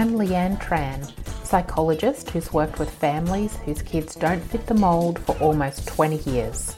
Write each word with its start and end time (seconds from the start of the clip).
I'm 0.00 0.12
Leanne 0.12 0.58
Tran, 0.58 1.12
psychologist 1.44 2.30
who's 2.30 2.54
worked 2.54 2.78
with 2.78 2.88
families 2.88 3.56
whose 3.66 3.82
kids 3.82 4.14
don't 4.14 4.40
fit 4.40 4.66
the 4.66 4.72
mould 4.72 5.18
for 5.18 5.36
almost 5.40 5.86
20 5.88 6.16
years. 6.30 6.74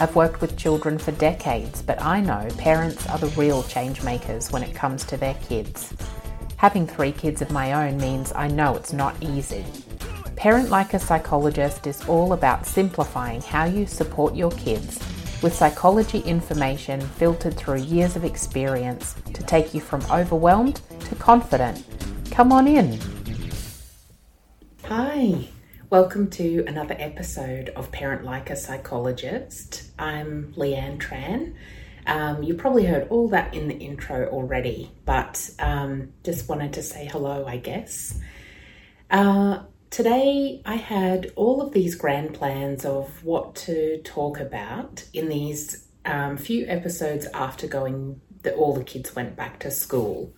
I've 0.00 0.16
worked 0.16 0.40
with 0.40 0.56
children 0.56 0.96
for 0.96 1.12
decades, 1.12 1.82
but 1.82 2.00
I 2.00 2.22
know 2.22 2.48
parents 2.56 3.06
are 3.10 3.18
the 3.18 3.26
real 3.38 3.62
change 3.64 4.02
makers 4.02 4.50
when 4.50 4.62
it 4.62 4.74
comes 4.74 5.04
to 5.04 5.18
their 5.18 5.34
kids. 5.46 5.92
Having 6.56 6.86
three 6.86 7.12
kids 7.12 7.42
of 7.42 7.50
my 7.50 7.74
own 7.74 7.98
means 7.98 8.32
I 8.34 8.48
know 8.48 8.74
it's 8.74 8.94
not 8.94 9.22
easy. 9.22 9.66
Parent 10.34 10.70
Like 10.70 10.94
a 10.94 10.98
Psychologist 10.98 11.86
is 11.86 12.08
all 12.08 12.32
about 12.32 12.64
simplifying 12.64 13.42
how 13.42 13.66
you 13.66 13.84
support 13.84 14.34
your 14.34 14.50
kids 14.52 14.98
with 15.42 15.54
psychology 15.54 16.20
information 16.20 17.02
filtered 17.02 17.54
through 17.54 17.82
years 17.82 18.16
of 18.16 18.24
experience 18.24 19.14
to 19.34 19.42
take 19.42 19.74
you 19.74 19.82
from 19.82 20.00
overwhelmed 20.10 20.80
to 21.00 21.14
confident. 21.16 21.84
Come 22.32 22.50
on 22.50 22.66
in. 22.66 22.98
Hi, 24.86 25.48
welcome 25.90 26.30
to 26.30 26.64
another 26.66 26.96
episode 26.98 27.68
of 27.76 27.92
Parent 27.92 28.24
Like 28.24 28.48
a 28.48 28.56
Psychologist. 28.56 29.90
I'm 29.98 30.54
Leanne 30.56 30.98
Tran. 30.98 31.54
Um, 32.06 32.42
you 32.42 32.54
probably 32.54 32.86
heard 32.86 33.08
all 33.10 33.28
that 33.28 33.54
in 33.54 33.68
the 33.68 33.76
intro 33.76 34.28
already, 34.28 34.90
but 35.04 35.50
um, 35.58 36.14
just 36.24 36.48
wanted 36.48 36.72
to 36.72 36.82
say 36.82 37.04
hello, 37.04 37.44
I 37.46 37.58
guess. 37.58 38.18
Uh, 39.10 39.64
Today, 39.90 40.62
I 40.64 40.76
had 40.76 41.32
all 41.36 41.60
of 41.60 41.74
these 41.74 41.96
grand 41.96 42.32
plans 42.32 42.86
of 42.86 43.22
what 43.22 43.54
to 43.56 44.00
talk 44.04 44.40
about 44.40 45.04
in 45.12 45.28
these 45.28 45.86
um, 46.06 46.38
few 46.38 46.64
episodes 46.66 47.26
after 47.34 47.66
going, 47.66 48.22
the, 48.40 48.54
all 48.54 48.72
the 48.72 48.84
kids 48.84 49.14
went 49.14 49.36
back 49.36 49.60
to 49.60 49.70
school. 49.70 50.32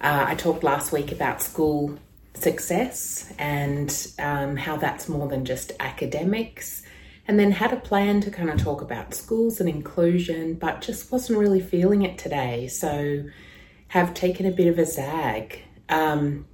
Uh, 0.00 0.24
I 0.28 0.34
talked 0.34 0.62
last 0.62 0.92
week 0.92 1.12
about 1.12 1.42
school 1.42 1.98
success 2.34 3.32
and 3.38 4.08
um, 4.18 4.56
how 4.56 4.76
that's 4.76 5.08
more 5.08 5.28
than 5.28 5.44
just 5.44 5.72
academics, 5.78 6.82
and 7.28 7.38
then 7.38 7.52
had 7.52 7.72
a 7.72 7.76
plan 7.76 8.20
to 8.22 8.30
kind 8.30 8.50
of 8.50 8.60
talk 8.60 8.80
about 8.80 9.14
schools 9.14 9.60
and 9.60 9.68
inclusion, 9.68 10.54
but 10.54 10.80
just 10.80 11.12
wasn't 11.12 11.38
really 11.38 11.60
feeling 11.60 12.02
it 12.02 12.18
today. 12.18 12.66
So, 12.66 13.24
have 13.88 14.14
taken 14.14 14.46
a 14.46 14.52
bit 14.52 14.68
of 14.68 14.78
a 14.78 14.86
zag. 14.86 15.62
Um, 15.88 16.46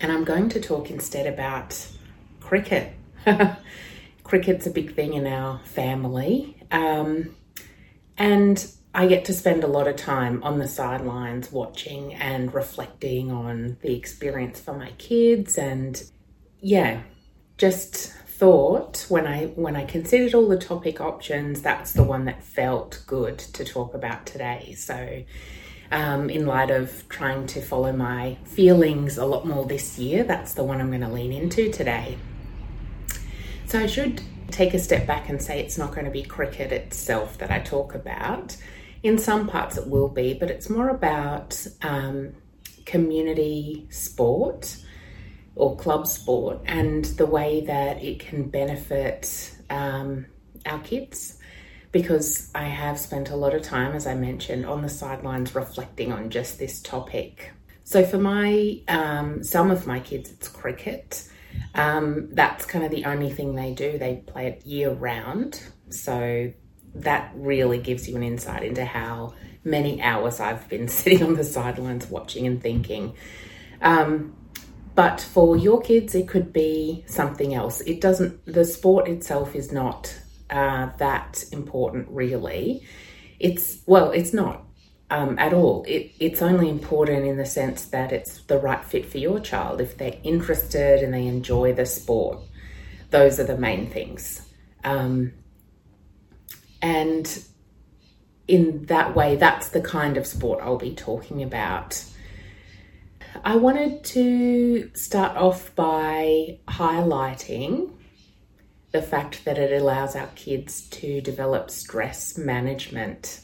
and 0.00 0.12
I'm 0.12 0.24
going 0.24 0.50
to 0.50 0.60
talk 0.60 0.90
instead 0.90 1.26
about 1.26 1.88
cricket. 2.40 2.92
Cricket's 4.24 4.66
a 4.66 4.70
big 4.70 4.94
thing 4.94 5.14
in 5.14 5.26
our 5.26 5.60
family. 5.64 6.56
Um, 6.70 7.34
and 8.18 8.66
I 8.94 9.06
get 9.06 9.24
to 9.26 9.32
spend 9.32 9.64
a 9.64 9.68
lot 9.68 9.88
of 9.88 9.96
time 9.96 10.42
on 10.42 10.58
the 10.58 10.68
sidelines 10.68 11.50
watching 11.50 12.14
and 12.14 12.52
reflecting 12.52 13.30
on 13.30 13.78
the 13.80 13.94
experience 13.94 14.60
for 14.60 14.74
my 14.74 14.90
kids 14.98 15.56
and 15.56 16.02
yeah, 16.60 17.02
just 17.56 18.12
thought 18.26 19.06
when 19.08 19.26
I 19.26 19.46
when 19.46 19.76
I 19.76 19.84
considered 19.84 20.34
all 20.34 20.48
the 20.48 20.58
topic 20.58 21.00
options, 21.00 21.62
that's 21.62 21.92
the 21.92 22.02
one 22.02 22.26
that 22.26 22.44
felt 22.44 23.02
good 23.06 23.38
to 23.38 23.64
talk 23.64 23.94
about 23.94 24.26
today. 24.26 24.74
So 24.76 25.24
um, 25.92 26.30
in 26.30 26.46
light 26.46 26.70
of 26.70 27.08
trying 27.08 27.46
to 27.48 27.60
follow 27.60 27.92
my 27.92 28.38
feelings 28.44 29.18
a 29.18 29.26
lot 29.26 29.46
more 29.46 29.66
this 29.66 29.98
year. 29.98 30.24
That's 30.24 30.54
the 30.54 30.64
one 30.64 30.80
I'm 30.80 30.88
going 30.88 31.02
to 31.02 31.08
lean 31.08 31.32
into 31.32 31.70
today. 31.70 32.16
So 33.66 33.78
I 33.78 33.86
should 33.86 34.22
take 34.50 34.74
a 34.74 34.78
step 34.78 35.06
back 35.06 35.28
and 35.28 35.40
say 35.40 35.60
it's 35.60 35.78
not 35.78 35.92
going 35.92 36.04
to 36.04 36.10
be 36.10 36.22
cricket 36.22 36.72
itself 36.72 37.38
that 37.38 37.50
I 37.50 37.60
talk 37.60 37.94
about. 37.94 38.56
In 39.02 39.18
some 39.18 39.48
parts 39.48 39.76
it 39.76 39.88
will 39.88 40.08
be, 40.08 40.34
but 40.34 40.50
it's 40.50 40.70
more 40.70 40.88
about 40.88 41.66
um, 41.82 42.34
community 42.84 43.86
sport 43.90 44.76
or 45.54 45.76
club 45.76 46.06
sport 46.06 46.60
and 46.64 47.04
the 47.04 47.26
way 47.26 47.62
that 47.66 48.02
it 48.02 48.20
can 48.20 48.48
benefit 48.48 49.54
um, 49.70 50.26
our 50.66 50.78
kids 50.80 51.38
because 51.92 52.50
I 52.54 52.64
have 52.64 52.98
spent 52.98 53.30
a 53.30 53.36
lot 53.36 53.54
of 53.54 53.62
time, 53.62 53.94
as 53.94 54.06
I 54.06 54.14
mentioned, 54.14 54.64
on 54.64 54.80
the 54.80 54.88
sidelines 54.88 55.54
reflecting 55.54 56.10
on 56.10 56.30
just 56.30 56.58
this 56.58 56.80
topic. 56.80 57.52
So 57.84 58.04
for 58.04 58.16
my 58.18 58.80
um, 58.88 59.42
some 59.42 59.70
of 59.70 59.86
my 59.86 60.00
kids, 60.00 60.30
it's 60.30 60.48
cricket. 60.48 61.28
Um, 61.74 62.28
that's 62.32 62.66
kind 62.66 62.84
of 62.84 62.90
the 62.90 63.04
only 63.04 63.30
thing 63.30 63.54
they 63.54 63.72
do. 63.72 63.98
They 63.98 64.22
play 64.26 64.46
it 64.48 64.66
year 64.66 64.90
round. 64.90 65.62
So 65.90 66.52
that 66.94 67.32
really 67.34 67.78
gives 67.78 68.08
you 68.08 68.16
an 68.16 68.22
insight 68.22 68.62
into 68.62 68.84
how 68.84 69.34
many 69.64 70.02
hours 70.02 70.40
I've 70.40 70.68
been 70.68 70.88
sitting 70.88 71.22
on 71.22 71.34
the 71.34 71.44
sidelines 71.44 72.08
watching 72.08 72.46
and 72.46 72.60
thinking. 72.62 73.14
Um, 73.80 74.36
but 74.94 75.20
for 75.20 75.56
your 75.56 75.80
kids, 75.80 76.14
it 76.14 76.28
could 76.28 76.52
be 76.52 77.04
something 77.06 77.54
else. 77.54 77.80
It 77.82 78.00
doesn't, 78.00 78.44
the 78.44 78.64
sport 78.64 79.08
itself 79.08 79.54
is 79.54 79.72
not 79.72 80.14
uh, 80.50 80.90
that 80.98 81.44
important, 81.50 82.08
really. 82.10 82.86
It's, 83.40 83.78
well, 83.86 84.10
it's 84.10 84.34
not 84.34 84.64
um, 85.12 85.38
at 85.38 85.52
all. 85.52 85.84
It, 85.86 86.10
it's 86.18 86.40
only 86.40 86.70
important 86.70 87.26
in 87.26 87.36
the 87.36 87.44
sense 87.44 87.84
that 87.86 88.12
it's 88.12 88.40
the 88.44 88.58
right 88.58 88.82
fit 88.82 89.04
for 89.04 89.18
your 89.18 89.40
child. 89.40 89.82
If 89.82 89.98
they're 89.98 90.18
interested 90.22 91.02
and 91.02 91.12
they 91.12 91.26
enjoy 91.26 91.74
the 91.74 91.84
sport, 91.84 92.38
those 93.10 93.38
are 93.38 93.44
the 93.44 93.58
main 93.58 93.90
things. 93.90 94.48
Um, 94.84 95.34
and 96.80 97.44
in 98.48 98.86
that 98.86 99.14
way, 99.14 99.36
that's 99.36 99.68
the 99.68 99.82
kind 99.82 100.16
of 100.16 100.26
sport 100.26 100.60
I'll 100.62 100.78
be 100.78 100.94
talking 100.94 101.42
about. 101.42 102.02
I 103.44 103.56
wanted 103.56 104.04
to 104.04 104.90
start 104.94 105.36
off 105.36 105.74
by 105.76 106.58
highlighting 106.68 107.92
the 108.92 109.02
fact 109.02 109.44
that 109.44 109.58
it 109.58 109.78
allows 109.78 110.16
our 110.16 110.28
kids 110.28 110.88
to 110.88 111.20
develop 111.20 111.70
stress 111.70 112.38
management. 112.38 113.42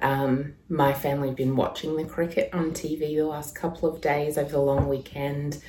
Um, 0.00 0.54
my 0.68 0.92
family 0.92 1.28
have 1.28 1.36
been 1.36 1.56
watching 1.56 1.96
the 1.96 2.04
cricket 2.04 2.50
on 2.52 2.70
TV 2.70 3.16
the 3.16 3.22
last 3.22 3.54
couple 3.54 3.88
of 3.88 4.00
days 4.00 4.38
over 4.38 4.50
the 4.50 4.60
long 4.60 4.88
weekend. 4.88 5.62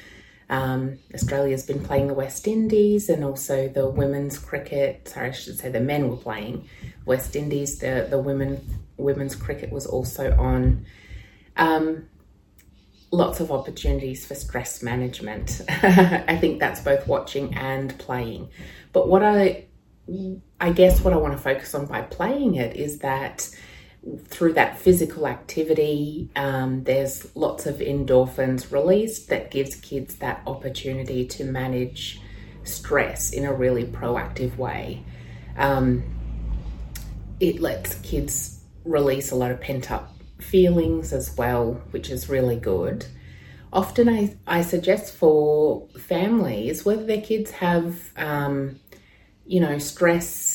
Um, 0.50 0.98
Australia's 1.14 1.66
been 1.66 1.84
playing 1.84 2.08
the 2.08 2.14
West 2.14 2.48
Indies 2.48 3.10
and 3.10 3.24
also 3.24 3.68
the 3.68 3.88
women's 3.88 4.38
cricket. 4.38 5.08
Sorry, 5.08 5.30
I 5.30 5.32
should 5.32 5.60
say 5.60 5.70
the 5.70 5.80
men 5.80 6.10
were 6.10 6.18
playing 6.18 6.68
West 7.06 7.36
Indies. 7.36 7.80
The 7.80 8.08
the 8.10 8.20
women 8.20 8.62
women's 8.98 9.36
cricket 9.36 9.72
was 9.72 9.86
also 9.86 10.36
on. 10.38 10.86
Um, 11.58 12.08
lots 13.12 13.40
of 13.40 13.52
opportunities 13.52 14.26
for 14.26 14.36
stress 14.36 14.84
management. 14.84 15.62
I 15.70 16.38
think 16.38 16.60
that's 16.60 16.82
both 16.82 17.08
watching 17.08 17.56
and 17.56 17.98
playing. 17.98 18.50
But 18.94 19.08
what 19.08 19.24
I 19.24 19.66
I 20.60 20.72
guess 20.72 21.02
what 21.02 21.14
I 21.14 21.18
want 21.18 21.34
to 21.34 21.40
focus 21.40 21.76
on 21.76 21.86
by 21.86 22.02
playing 22.02 22.56
it 22.56 22.76
is 22.76 23.00
that 23.00 23.50
through 24.28 24.54
that 24.54 24.80
physical 24.80 25.28
activity, 25.28 26.30
um, 26.36 26.84
there's 26.84 27.36
lots 27.36 27.66
of 27.66 27.78
endorphins 27.78 28.72
released 28.72 29.30
that 29.30 29.52
gives 29.52 29.76
kids 29.76 30.16
that 30.16 30.42
opportunity 30.48 31.26
to 31.28 31.44
manage 31.44 32.22
stress 32.64 33.32
in 33.32 33.46
a 33.46 33.54
really 33.54 33.84
proactive 33.84 34.58
way. 34.58 35.04
Um, 35.58 36.04
it 37.40 37.60
lets 37.60 37.96
kids 37.96 38.62
release 38.86 39.32
a 39.32 39.36
lot 39.36 39.52
of 39.52 39.60
pent 39.60 39.92
up 39.92 40.14
feelings 40.40 41.14
as 41.14 41.36
well, 41.38 41.81
which 41.92 42.10
is 42.10 42.30
really 42.30 42.56
good. 42.56 43.06
Often 43.72 44.10
I, 44.10 44.38
I 44.48 44.62
suggest 44.62 45.14
for 45.14 45.88
families, 46.00 46.86
whether 46.86 47.06
their 47.06 47.22
kids 47.22 47.52
have, 47.52 48.00
um, 48.18 48.80
you 49.46 49.60
know, 49.60 49.78
stress 49.78 50.49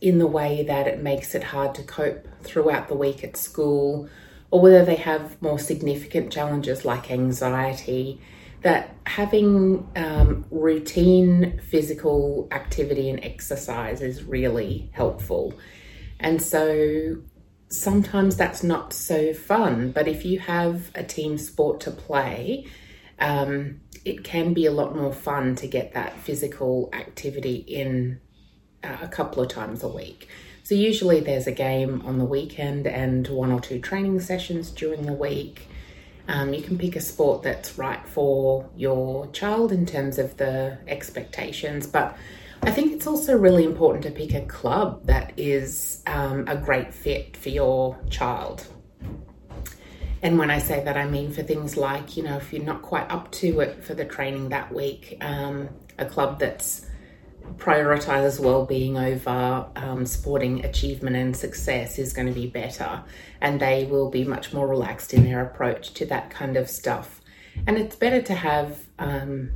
in 0.00 0.18
the 0.18 0.26
way 0.26 0.64
that 0.64 0.86
it 0.86 1.02
makes 1.02 1.34
it 1.34 1.42
hard 1.42 1.74
to 1.74 1.82
cope 1.82 2.28
throughout 2.42 2.88
the 2.88 2.94
week 2.94 3.24
at 3.24 3.36
school, 3.36 4.08
or 4.50 4.60
whether 4.60 4.84
they 4.84 4.96
have 4.96 5.40
more 5.42 5.58
significant 5.58 6.32
challenges 6.32 6.84
like 6.84 7.10
anxiety, 7.10 8.20
that 8.62 8.94
having 9.06 9.88
um, 9.96 10.44
routine 10.50 11.60
physical 11.68 12.48
activity 12.50 13.08
and 13.08 13.22
exercise 13.24 14.00
is 14.00 14.24
really 14.24 14.90
helpful. 14.92 15.54
And 16.18 16.42
so 16.42 17.18
sometimes 17.68 18.36
that's 18.36 18.62
not 18.62 18.92
so 18.92 19.32
fun. 19.32 19.92
But 19.92 20.08
if 20.08 20.24
you 20.24 20.40
have 20.40 20.90
a 20.94 21.04
team 21.04 21.38
sport 21.38 21.80
to 21.80 21.90
play, 21.90 22.66
um, 23.20 23.80
it 24.04 24.24
can 24.24 24.54
be 24.54 24.66
a 24.66 24.72
lot 24.72 24.96
more 24.96 25.12
fun 25.12 25.54
to 25.56 25.66
get 25.66 25.94
that 25.94 26.18
physical 26.18 26.88
activity 26.92 27.56
in 27.56 28.20
a 28.82 29.08
couple 29.08 29.42
of 29.42 29.48
times 29.48 29.82
a 29.82 29.88
week. 29.88 30.28
So, 30.62 30.74
usually 30.74 31.20
there's 31.20 31.46
a 31.46 31.52
game 31.52 32.02
on 32.04 32.18
the 32.18 32.24
weekend 32.24 32.86
and 32.86 33.26
one 33.28 33.52
or 33.52 33.60
two 33.60 33.80
training 33.80 34.20
sessions 34.20 34.70
during 34.70 35.06
the 35.06 35.12
week. 35.12 35.68
Um, 36.28 36.52
you 36.52 36.62
can 36.62 36.76
pick 36.76 36.94
a 36.94 37.00
sport 37.00 37.42
that's 37.42 37.78
right 37.78 38.06
for 38.06 38.68
your 38.76 39.28
child 39.28 39.72
in 39.72 39.86
terms 39.86 40.18
of 40.18 40.36
the 40.36 40.76
expectations, 40.86 41.86
but 41.86 42.18
I 42.62 42.70
think 42.70 42.92
it's 42.92 43.06
also 43.06 43.36
really 43.36 43.64
important 43.64 44.04
to 44.04 44.10
pick 44.10 44.34
a 44.34 44.42
club 44.42 45.06
that 45.06 45.32
is 45.38 46.02
um, 46.06 46.46
a 46.46 46.56
great 46.56 46.92
fit 46.92 47.36
for 47.36 47.48
your 47.48 47.98
child. 48.10 48.66
and 50.22 50.38
when 50.38 50.50
I 50.50 50.58
say 50.58 50.84
that, 50.84 50.96
I 50.96 51.06
mean 51.06 51.32
for 51.32 51.42
things 51.42 51.76
like, 51.76 52.16
you 52.16 52.24
know, 52.24 52.36
if 52.36 52.52
you're 52.52 52.64
not 52.64 52.82
quite 52.82 53.10
up 53.10 53.30
to 53.32 53.60
it 53.60 53.82
for 53.82 53.94
the 53.94 54.04
training 54.04 54.50
that 54.50 54.74
week, 54.74 55.16
um, 55.22 55.68
a 55.98 56.04
club 56.04 56.40
that's 56.40 56.84
prioritizes 57.56 58.40
well-being 58.40 58.96
over 58.96 59.66
um, 59.76 60.06
sporting 60.06 60.64
achievement 60.64 61.16
and 61.16 61.36
success 61.36 61.98
is 61.98 62.12
going 62.12 62.26
to 62.26 62.32
be 62.32 62.46
better 62.46 63.02
and 63.40 63.60
they 63.60 63.84
will 63.84 64.10
be 64.10 64.24
much 64.24 64.52
more 64.52 64.66
relaxed 64.66 65.14
in 65.14 65.24
their 65.24 65.42
approach 65.42 65.94
to 65.94 66.06
that 66.06 66.30
kind 66.30 66.56
of 66.56 66.68
stuff 66.68 67.20
and 67.66 67.76
it's 67.78 67.96
better 67.96 68.22
to 68.22 68.34
have 68.34 68.78
um, 68.98 69.50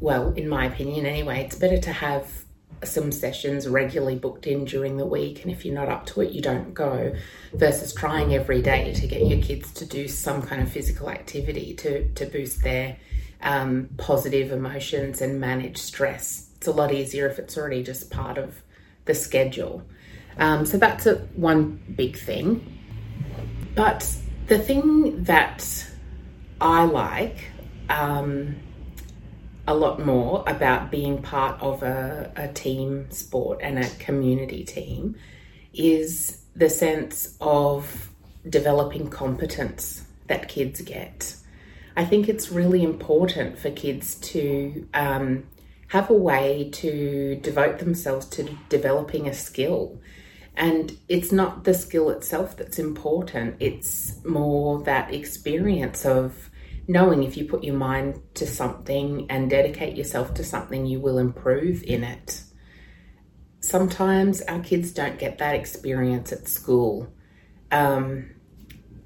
well 0.00 0.32
in 0.32 0.48
my 0.48 0.66
opinion 0.66 1.06
anyway 1.06 1.40
it's 1.40 1.56
better 1.56 1.78
to 1.78 1.92
have 1.92 2.44
some 2.82 3.12
sessions 3.12 3.68
regularly 3.68 4.16
booked 4.16 4.46
in 4.46 4.64
during 4.64 4.96
the 4.96 5.04
week 5.04 5.42
and 5.42 5.52
if 5.52 5.64
you're 5.64 5.74
not 5.74 5.88
up 5.88 6.06
to 6.06 6.22
it 6.22 6.32
you 6.32 6.40
don't 6.40 6.72
go 6.72 7.14
versus 7.52 7.92
trying 7.92 8.34
every 8.34 8.62
day 8.62 8.92
to 8.94 9.06
get 9.06 9.26
your 9.26 9.40
kids 9.42 9.70
to 9.72 9.84
do 9.84 10.08
some 10.08 10.40
kind 10.40 10.62
of 10.62 10.72
physical 10.72 11.10
activity 11.10 11.74
to, 11.74 12.08
to 12.14 12.24
boost 12.24 12.62
their 12.62 12.96
um, 13.42 13.88
positive 13.96 14.52
emotions 14.52 15.20
and 15.20 15.40
manage 15.40 15.78
stress. 15.78 16.49
It's 16.60 16.68
a 16.68 16.72
lot 16.72 16.92
easier 16.92 17.26
if 17.26 17.38
it's 17.38 17.56
already 17.56 17.82
just 17.82 18.10
part 18.10 18.36
of 18.36 18.54
the 19.06 19.14
schedule. 19.14 19.82
Um, 20.36 20.66
so 20.66 20.76
that's 20.76 21.06
a, 21.06 21.14
one 21.34 21.80
big 21.96 22.18
thing. 22.18 22.78
But 23.74 24.14
the 24.46 24.58
thing 24.58 25.24
that 25.24 25.86
I 26.60 26.84
like 26.84 27.50
um, 27.88 28.56
a 29.66 29.72
lot 29.74 30.04
more 30.04 30.44
about 30.46 30.90
being 30.90 31.22
part 31.22 31.58
of 31.62 31.82
a, 31.82 32.30
a 32.36 32.48
team 32.48 33.10
sport 33.10 33.60
and 33.62 33.78
a 33.78 33.88
community 33.96 34.62
team 34.62 35.16
is 35.72 36.42
the 36.54 36.68
sense 36.68 37.38
of 37.40 38.10
developing 38.46 39.08
competence 39.08 40.04
that 40.26 40.46
kids 40.48 40.82
get. 40.82 41.34
I 41.96 42.04
think 42.04 42.28
it's 42.28 42.50
really 42.50 42.82
important 42.82 43.58
for 43.58 43.70
kids 43.70 44.16
to 44.16 44.86
um, 44.92 45.44
have 45.90 46.08
a 46.08 46.14
way 46.14 46.70
to 46.72 47.34
devote 47.42 47.80
themselves 47.80 48.24
to 48.26 48.44
developing 48.68 49.26
a 49.26 49.34
skill. 49.34 50.00
And 50.56 50.96
it's 51.08 51.32
not 51.32 51.64
the 51.64 51.74
skill 51.74 52.10
itself 52.10 52.56
that's 52.56 52.78
important, 52.78 53.56
it's 53.58 54.24
more 54.24 54.84
that 54.84 55.12
experience 55.12 56.06
of 56.06 56.48
knowing 56.86 57.24
if 57.24 57.36
you 57.36 57.44
put 57.44 57.64
your 57.64 57.74
mind 57.74 58.22
to 58.34 58.46
something 58.46 59.26
and 59.30 59.50
dedicate 59.50 59.96
yourself 59.96 60.32
to 60.34 60.44
something, 60.44 60.86
you 60.86 61.00
will 61.00 61.18
improve 61.18 61.82
in 61.82 62.04
it. 62.04 62.44
Sometimes 63.58 64.42
our 64.42 64.60
kids 64.60 64.92
don't 64.92 65.18
get 65.18 65.38
that 65.38 65.56
experience 65.56 66.30
at 66.32 66.46
school. 66.46 67.12
Um, 67.72 68.30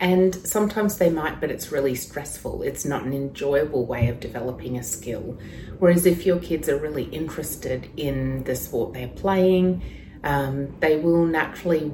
and 0.00 0.35
sometimes 0.35 0.99
they 0.99 1.11
might, 1.11 1.41
but 1.41 1.50
it's 1.50 1.70
really 1.70 1.94
stressful. 1.94 2.62
It's 2.62 2.85
not 2.85 3.05
an 3.05 3.12
enjoyable 3.12 3.87
way 3.87 4.08
of 4.08 4.20
developing 4.20 4.76
a 4.76 4.82
skill. 4.82 5.38
Whereas 5.79 6.05
if 6.05 6.26
your 6.26 6.38
kids 6.38 6.69
are 6.69 6.79
really 6.79 7.05
interested 7.05 7.88
in 7.96 8.44
the 8.44 8.56
sport 8.56 8.93
they're 8.93 9.08
playing, 9.08 9.82
um, 10.25 10.75
they 10.81 10.99
will 10.99 11.26
naturally 11.26 11.93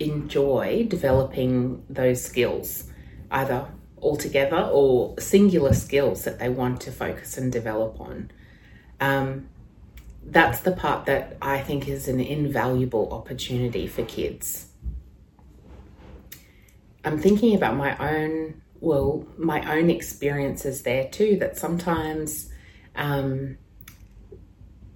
enjoy 0.00 0.86
developing 0.88 1.84
those 1.90 2.24
skills, 2.24 2.90
either 3.30 3.68
altogether 4.00 4.68
or 4.72 5.14
singular 5.20 5.74
skills 5.74 6.24
that 6.24 6.38
they 6.38 6.48
want 6.48 6.80
to 6.82 6.90
focus 6.92 7.36
and 7.36 7.52
develop 7.52 8.00
on. 8.00 8.30
Um, 9.00 9.48
that's 10.24 10.60
the 10.60 10.72
part 10.72 11.06
that 11.06 11.36
I 11.42 11.60
think 11.60 11.88
is 11.88 12.08
an 12.08 12.20
invaluable 12.20 13.12
opportunity 13.12 13.86
for 13.86 14.04
kids. 14.04 14.71
I'm 17.04 17.18
thinking 17.18 17.54
about 17.54 17.76
my 17.76 17.96
own, 17.98 18.62
well, 18.80 19.26
my 19.36 19.76
own 19.76 19.90
experiences 19.90 20.82
there 20.82 21.08
too, 21.08 21.36
that 21.40 21.58
sometimes, 21.58 22.48
um, 22.94 23.58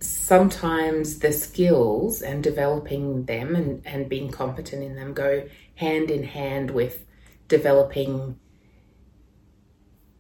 sometimes 0.01 1.19
the 1.19 1.33
skills 1.33 2.23
and 2.23 2.43
developing 2.43 3.25
them 3.25 3.57
and, 3.57 3.83
and 3.87 4.09
being 4.09 4.31
competent 4.31 4.83
in 4.83 4.95
them 4.95 5.15
go 5.15 5.49
hand 5.75 6.11
in 6.11 6.23
hand 6.23 6.71
with 6.71 7.05
developing 7.49 8.39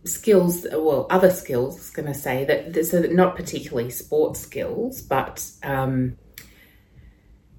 skills, 0.05 0.67
well, 0.73 1.07
other 1.11 1.31
skills, 1.31 1.79
I 1.79 1.91
going 1.91 2.07
to 2.07 2.15
say 2.15 2.45
that, 2.45 2.87
so 2.87 3.01
that 3.01 3.13
not 3.13 3.37
particularly 3.37 3.91
sports 3.91 4.41
skills, 4.41 5.03
but 5.03 5.49
um, 5.63 6.17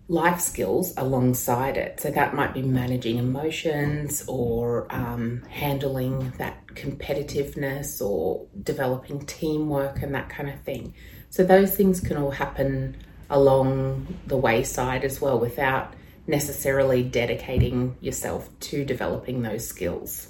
life 0.09 0.39
skills 0.39 0.94
alongside 0.95 1.75
it. 1.75 2.00
So 2.00 2.09
that 2.12 2.33
might 2.33 2.54
be 2.54 2.62
managing 2.62 3.18
emotions 3.18 4.24
or 4.27 4.88
um, 4.89 5.42
handling 5.50 6.31
that 6.38 6.65
competitiveness 6.68 8.01
or 8.01 8.48
developing 8.63 9.25
teamwork 9.25 10.01
and 10.01 10.15
that 10.15 10.30
kind 10.30 10.50
of 10.50 10.62
thing. 10.62 10.94
So 11.30 11.44
those 11.44 11.75
things 11.75 12.00
can 12.00 12.15
all 12.18 12.31
happen 12.31 12.95
along 13.30 14.19
the 14.27 14.38
wayside 14.38 15.04
as 15.04 15.19
well 15.19 15.39
without 15.39 15.94
necessarily 16.25 17.04
dedicating 17.04 17.98
yourself 18.00 18.50
to 18.59 18.86
developing 18.86 19.42
those 19.42 19.68
skills. 19.68 20.30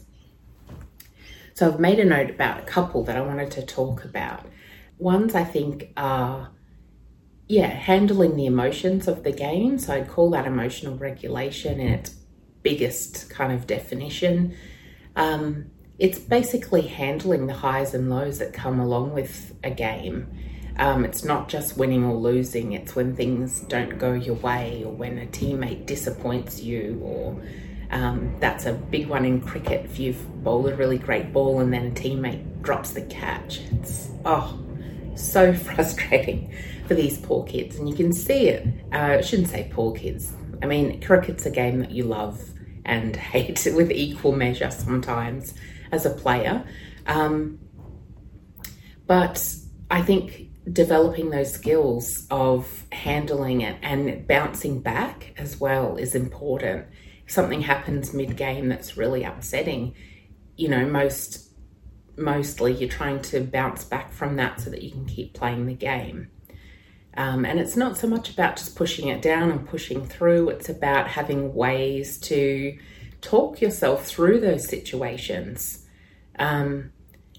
So 1.54 1.68
I've 1.68 1.80
made 1.80 2.00
a 2.00 2.06
note 2.06 2.30
about 2.30 2.60
a 2.60 2.64
couple 2.64 3.04
that 3.06 3.18
I 3.18 3.22
wanted 3.22 3.52
to 3.52 3.66
talk 3.66 4.06
about. 4.06 4.46
Ones 5.00 5.36
I 5.36 5.44
think 5.44 5.92
are 5.98 6.50
yeah, 7.48 7.68
handling 7.68 8.36
the 8.36 8.46
emotions 8.46 9.08
of 9.08 9.24
the 9.24 9.32
game. 9.32 9.80
So 9.80 9.94
I'd 9.94 10.10
call 10.10 10.30
that 10.32 10.46
emotional 10.46 10.98
regulation 10.98 11.80
in 11.80 11.94
its 11.94 12.16
biggest 12.62 13.30
kind 13.30 13.54
of 13.54 13.66
definition. 13.66 14.56
Um, 15.16 15.72
it's 15.98 16.20
basically 16.20 16.82
handling 16.82 17.48
the 17.48 17.54
highs 17.54 17.94
and 17.94 18.10
lows 18.10 18.40
that 18.40 18.54
come 18.54 18.80
along 18.80 19.14
with 19.14 19.56
a 19.64 19.72
game. 19.72 20.28
Um, 20.78 21.06
it's 21.06 21.24
not 21.24 21.50
just 21.50 21.78
winning 21.78 22.04
or 22.04 22.16
losing, 22.16 22.74
it's 22.74 22.96
when 22.96 23.16
things 23.16 23.62
don't 23.62 23.98
go 23.98 24.14
your 24.14 24.36
way 24.36 24.84
or 24.86 24.92
when 24.92 25.18
a 25.18 25.26
teammate 25.26 25.88
disappoints 25.88 26.62
you, 26.62 27.00
or 27.02 27.42
um, 27.90 28.36
that's 28.40 28.68
a 28.68 28.74
big 28.74 29.08
one 29.08 29.26
in 29.26 29.42
cricket. 29.42 29.86
If 29.86 29.98
you've 29.98 30.44
bowled 30.44 30.70
a 30.70 30.76
really 30.76 31.00
great 31.00 31.34
ball 31.34 31.62
and 31.62 31.74
then 31.74 31.88
a 31.88 31.92
teammate 31.92 32.62
drops 32.62 32.92
the 32.92 33.02
catch, 33.04 33.62
it's 33.72 34.12
oh, 34.24 34.60
so 35.18 35.54
frustrating 35.74 36.54
for 36.88 36.94
these 36.94 37.18
poor 37.18 37.44
kids, 37.46 37.78
and 37.78 37.90
you 37.90 37.96
can 37.96 38.14
see 38.14 38.48
it. 38.48 38.66
Uh, 38.94 39.18
I 39.18 39.22
shouldn't 39.22 39.50
say 39.50 39.70
poor 39.72 39.94
kids. 39.94 40.32
I 40.62 40.66
mean, 40.66 41.02
cricket's 41.02 41.46
a 41.46 41.52
game 41.52 41.80
that 41.80 41.92
you 41.92 42.04
love 42.04 42.42
and 42.86 43.16
hate 43.34 43.68
with 43.74 43.92
equal 43.92 44.32
measure 44.32 44.72
sometimes 44.72 45.54
as 45.92 46.06
a 46.06 46.10
player. 46.10 46.66
Um, 47.06 47.60
but 49.06 49.56
I 49.90 50.02
think 50.02 50.50
developing 50.72 51.30
those 51.30 51.54
skills 51.54 52.28
of 52.30 52.86
handling 52.92 53.62
it 53.62 53.78
and 53.82 54.28
bouncing 54.28 54.82
back 54.82 55.34
as 55.38 55.60
well 55.60 55.96
is 55.96 56.14
important. 56.14 56.88
If 57.26 57.32
something 57.32 57.62
happens 57.62 58.14
mid 58.14 58.36
game 58.36 58.68
that's 58.70 58.98
really 58.98 59.24
upsetting, 59.24 59.96
you 60.58 60.68
know, 60.68 60.86
most 60.86 61.47
mostly 62.18 62.74
you're 62.74 62.90
trying 62.90 63.22
to 63.22 63.42
bounce 63.42 63.84
back 63.84 64.12
from 64.12 64.36
that 64.38 64.60
so 64.60 64.70
that 64.70 64.82
you 64.82 64.92
can 64.92 65.06
keep 65.06 65.34
playing 65.34 65.66
the 65.66 65.74
game. 65.74 66.30
Um, 67.16 67.46
and 67.46 67.60
it's 67.60 67.76
not 67.76 67.98
so 67.98 68.08
much 68.08 68.30
about 68.32 68.58
just 68.58 68.76
pushing 68.76 69.08
it 69.08 69.22
down 69.22 69.50
and 69.50 69.68
pushing 69.68 70.06
through, 70.06 70.50
it's 70.50 70.70
about 70.70 71.08
having 71.08 71.54
ways 71.56 72.20
to 72.20 72.78
talk 73.22 73.60
yourself 73.60 74.06
through 74.06 74.40
those 74.40 74.68
situations. 74.68 75.84
Um, 76.38 76.92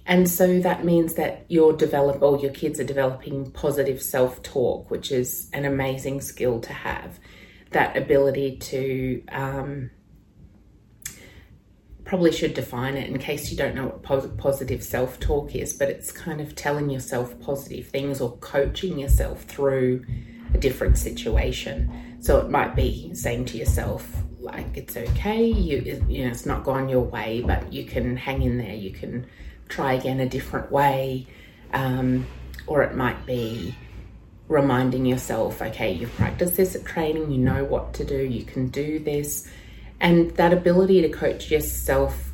and 0.04 0.28
so 0.28 0.58
that 0.60 0.84
means 0.84 1.14
that 1.14 1.44
you're 1.48 1.76
develop 1.76 2.22
or 2.22 2.38
your 2.38 2.50
kids 2.50 2.80
are 2.80 2.84
developing 2.84 3.50
positive 3.52 4.02
self-talk, 4.02 4.90
which 4.90 5.12
is 5.12 5.50
an 5.52 5.64
amazing 5.64 6.22
skill 6.22 6.60
to 6.60 6.72
have. 6.72 7.20
That 7.72 7.96
ability 7.96 8.56
to 8.56 9.22
um, 9.30 9.90
probably 12.08 12.32
should 12.32 12.54
define 12.54 12.96
it 12.96 13.06
in 13.06 13.18
case 13.18 13.50
you 13.50 13.56
don't 13.56 13.74
know 13.74 13.88
what 13.88 14.38
positive 14.38 14.82
self 14.82 15.20
talk 15.20 15.54
is, 15.54 15.74
but 15.74 15.90
it's 15.90 16.10
kind 16.10 16.40
of 16.40 16.54
telling 16.54 16.88
yourself 16.88 17.38
positive 17.38 17.86
things 17.88 18.22
or 18.22 18.34
coaching 18.38 18.98
yourself 18.98 19.42
through 19.42 20.02
a 20.54 20.58
different 20.58 20.96
situation. 20.96 22.16
So 22.20 22.38
it 22.38 22.48
might 22.48 22.74
be 22.74 23.14
saying 23.14 23.44
to 23.46 23.58
yourself, 23.58 24.10
like, 24.40 24.74
it's 24.74 24.96
okay, 24.96 25.44
you, 25.44 26.02
you 26.08 26.24
know, 26.24 26.30
it's 26.30 26.46
not 26.46 26.64
gone 26.64 26.88
your 26.88 27.02
way, 27.02 27.42
but 27.46 27.70
you 27.70 27.84
can 27.84 28.16
hang 28.16 28.40
in 28.40 28.56
there, 28.56 28.74
you 28.74 28.90
can 28.90 29.26
try 29.68 29.92
again 29.92 30.18
a 30.18 30.28
different 30.28 30.72
way. 30.72 31.26
Um, 31.74 32.26
or 32.66 32.82
it 32.84 32.96
might 32.96 33.26
be 33.26 33.74
reminding 34.48 35.04
yourself, 35.04 35.60
okay, 35.60 35.92
you've 35.92 36.14
practiced 36.14 36.56
this 36.56 36.74
at 36.74 36.86
training, 36.86 37.30
you 37.30 37.38
know 37.38 37.64
what 37.64 37.92
to 37.94 38.04
do, 38.04 38.16
you 38.16 38.44
can 38.44 38.68
do 38.68 38.98
this 38.98 39.46
and 40.00 40.30
that 40.32 40.52
ability 40.52 41.02
to 41.02 41.08
coach 41.08 41.50
yourself 41.50 42.32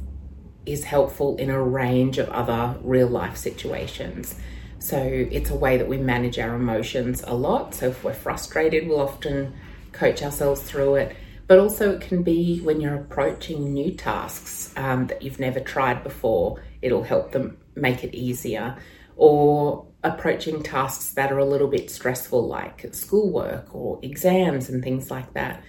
is 0.67 0.85
helpful 0.85 1.37
in 1.37 1.51
a 1.51 1.63
range 1.63 2.19
of 2.19 2.29
other 2.31 2.79
real 2.83 3.09
life 3.09 3.37
situations. 3.37 4.35
So 4.79 4.99
it's 4.99 5.51
a 5.51 5.55
way 5.57 5.79
that 5.79 5.89
we 5.89 5.97
manage 5.97 6.39
our 6.39 6.55
emotions 6.55 7.25
a 7.27 7.35
lot. 7.35 7.75
So 7.75 7.89
if 7.89 8.05
we're 8.05 8.13
frustrated, 8.15 8.87
we'll 8.87 9.01
often 9.01 9.55
coach 9.93 10.23
ourselves 10.23 10.63
through 10.63 10.97
it. 10.97 11.17
but 11.47 11.59
also 11.59 11.93
it 11.93 12.01
can 12.01 12.23
be 12.23 12.61
when 12.61 12.81
you're 12.81 12.95
approaching 12.95 13.73
new 13.73 13.93
tasks 13.93 14.73
um, 14.77 15.07
that 15.09 15.23
you've 15.23 15.41
never 15.41 15.61
tried 15.61 16.03
before, 16.03 16.63
it'll 16.81 17.03
help 17.03 17.33
them 17.33 17.59
make 17.75 18.03
it 18.03 18.15
easier. 18.15 18.77
Or 19.17 19.87
approaching 20.03 20.63
tasks 20.63 21.11
that 21.11 21.31
are 21.31 21.39
a 21.39 21.45
little 21.45 21.69
bit 21.69 21.91
stressful, 21.91 22.47
like 22.47 22.87
schoolwork 22.93 23.75
or 23.75 23.99
exams 24.03 24.69
and 24.69 24.83
things 24.83 25.11
like 25.11 25.35
that. 25.35 25.63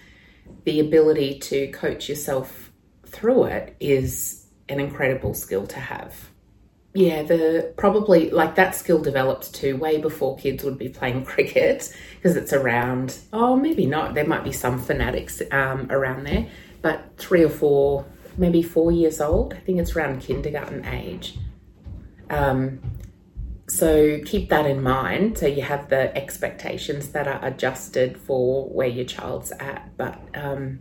The 0.64 0.80
ability 0.80 1.40
to 1.40 1.68
coach 1.72 2.10
yourself 2.10 2.72
through 3.06 3.46
it 3.46 3.76
is 3.80 4.48
an 4.68 4.80
incredible 4.80 5.34
skill 5.34 5.68
to 5.68 5.80
have 5.80 6.32
yeah, 6.96 7.24
the 7.24 7.74
probably 7.76 8.30
like 8.30 8.56
that 8.56 8.74
skill 8.74 9.00
developed 9.02 9.54
too 9.54 9.76
way 9.76 9.98
before 9.98 10.38
kids 10.38 10.64
would 10.64 10.78
be 10.78 10.88
playing 10.88 11.26
cricket 11.26 11.94
because 12.16 12.38
it's 12.38 12.54
around. 12.54 13.20
Oh, 13.34 13.58
maybe 13.58 13.86
not. 13.86 14.14
There 14.14 14.26
might 14.26 14.46
be 14.46 14.54
some 14.54 14.80
fanatics 14.80 15.42
um, 15.52 15.88
around 15.92 16.24
there, 16.24 16.48
but 16.82 17.04
three 17.18 17.44
or 17.44 17.50
four, 17.50 18.06
maybe 18.38 18.64
four 18.64 18.94
years 18.94 19.20
old. 19.20 19.54
I 19.54 19.58
think 19.58 19.80
it's 19.80 19.94
around 19.94 20.22
kindergarten 20.22 20.86
age. 20.86 21.38
Um, 22.30 22.80
so 23.68 24.20
keep 24.26 24.50
that 24.50 24.66
in 24.66 24.84
mind. 24.84 25.38
So 25.38 25.48
you 25.48 25.64
have 25.64 25.90
the 25.90 26.16
expectations 26.16 27.10
that 27.10 27.28
are 27.28 27.44
adjusted 27.44 28.18
for 28.18 28.70
where 28.70 28.88
your 28.88 29.06
child's 29.06 29.52
at, 29.54 29.98
but 29.98 30.20
um, 30.36 30.80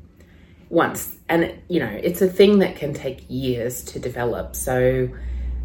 once 0.69 1.17
and 1.29 1.55
you 1.69 1.79
know 1.79 2.00
it's 2.03 2.21
a 2.21 2.29
thing 2.29 2.59
that 2.59 2.75
can 2.76 2.93
take 2.93 3.25
years 3.29 3.83
to 3.85 3.99
develop. 3.99 4.55
So 4.55 5.09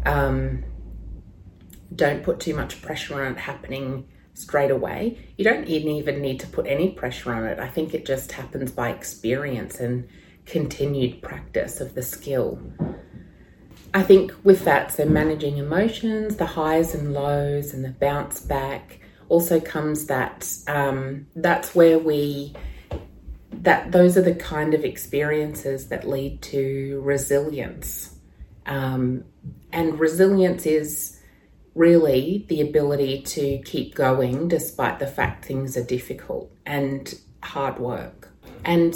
um, 0.06 0.64
don't 1.94 2.22
put 2.22 2.40
too 2.40 2.54
much 2.54 2.80
pressure 2.80 3.22
on 3.22 3.32
it 3.32 3.38
happening 3.38 4.08
straight 4.32 4.70
away. 4.70 5.18
You 5.36 5.44
don't 5.44 5.66
even 5.66 6.22
need 6.22 6.40
to 6.40 6.46
put 6.46 6.66
any 6.66 6.92
pressure 6.92 7.32
on 7.32 7.44
it. 7.44 7.58
I 7.58 7.68
think 7.68 7.92
it 7.92 8.06
just 8.06 8.32
happens 8.32 8.72
by 8.72 8.90
experience 8.90 9.80
and 9.80 10.08
continued 10.46 11.20
practice 11.20 11.80
of 11.80 11.94
the 11.94 12.02
skill. 12.02 12.58
I 13.92 14.02
think 14.02 14.32
with 14.44 14.64
that, 14.64 14.92
so 14.92 15.04
managing 15.04 15.58
emotions, 15.58 16.36
the 16.36 16.46
highs 16.46 16.94
and 16.94 17.12
lows, 17.12 17.74
and 17.74 17.84
the 17.84 17.90
bounce 17.90 18.40
back, 18.40 19.00
also 19.28 19.60
comes 19.60 20.06
that 20.06 20.48
um, 20.68 21.26
that's 21.34 21.74
where 21.74 21.98
we 21.98 22.54
that 23.52 23.92
those 23.92 24.16
are 24.16 24.22
the 24.22 24.34
kind 24.34 24.74
of 24.74 24.84
experiences 24.84 25.88
that 25.88 26.08
lead 26.08 26.40
to 26.40 27.00
resilience. 27.04 28.14
Um, 28.64 29.24
and 29.72 29.98
resilience 29.98 30.66
is 30.66 31.20
really 31.74 32.46
the 32.48 32.60
ability 32.60 33.22
to 33.22 33.58
keep 33.58 33.94
going 33.94 34.48
despite 34.48 34.98
the 34.98 35.06
fact 35.06 35.44
things 35.44 35.76
are 35.76 35.84
difficult 35.84 36.50
and 36.64 37.14
hard 37.42 37.78
work. 37.78 38.30
And 38.64 38.94